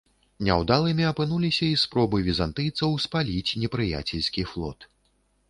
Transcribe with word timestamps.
Няўдалымі 0.45 1.05
апынуліся 1.09 1.67
і 1.73 1.75
спробы 1.83 2.23
візантыйцаў 2.29 2.97
спаліць 3.05 3.55
непрыяцельскі 3.67 4.49
флот. 4.55 4.91